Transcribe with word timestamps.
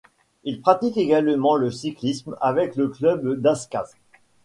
Il 0.45 0.61
pratique 0.61 0.97
également 0.97 1.55
le 1.57 1.69
cyclisme 1.69 2.35
avec 2.41 2.75
le 2.75 2.87
club 2.87 3.21
de 3.23 3.35
l'Ascat. 3.39 3.85